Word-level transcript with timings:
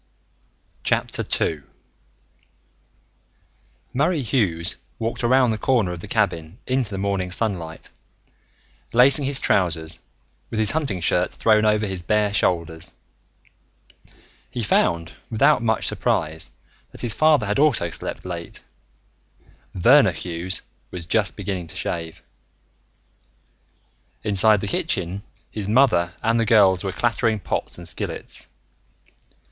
II 0.91 1.61
Murray 3.93 4.23
Hughes 4.23 4.75
walked 4.97 5.23
around 5.23 5.51
the 5.51 5.59
corner 5.59 5.91
of 5.91 5.99
the 5.99 6.07
cabin 6.07 6.57
into 6.65 6.89
the 6.89 6.97
morning 6.97 7.29
sunlight, 7.29 7.91
lacing 8.93 9.25
his 9.25 9.39
trousers, 9.39 9.99
with 10.49 10.59
his 10.59 10.71
hunting 10.71 11.01
shirt 11.01 11.31
thrown 11.31 11.65
over 11.65 11.85
his 11.85 12.01
bare 12.01 12.33
shoulders. 12.33 12.93
He 14.49 14.63
found, 14.63 15.13
without 15.29 15.61
much 15.61 15.85
surprise, 15.85 16.49
that 16.91 17.01
his 17.01 17.13
father 17.13 17.45
had 17.45 17.59
also 17.59 17.91
slept 17.91 18.25
late. 18.25 18.63
Verner 19.75 20.13
Hughes 20.13 20.63
was 20.89 21.05
just 21.05 21.35
beginning 21.35 21.67
to 21.67 21.75
shave. 21.75 22.23
Inside 24.23 24.61
the 24.61 24.67
kitchen, 24.67 25.21
his 25.51 25.67
mother 25.67 26.15
and 26.23 26.39
the 26.39 26.45
girls 26.47 26.83
were 26.83 26.91
clattering 26.91 27.39
pots 27.39 27.77
and 27.77 27.87
skillets. 27.87 28.47